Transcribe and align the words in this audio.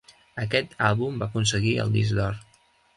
Aquest 0.43 0.73
àlbum 0.87 1.21
va 1.21 1.29
aconseguir 1.31 1.77
el 1.87 1.95
disc 2.01 2.21
d'or. 2.23 2.45